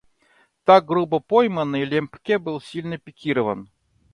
[0.65, 3.69] Так грубо пойманный, Лембке был сильно пикирован.